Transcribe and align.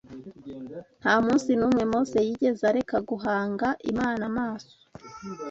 Nta 1.01 1.13
munsi 1.25 1.49
n’umwe 1.59 1.83
Mose 1.91 2.17
yigeze 2.27 2.63
areka 2.71 2.97
guhanga 3.09 3.67
Imana 3.91 4.21
amaso 4.31 4.73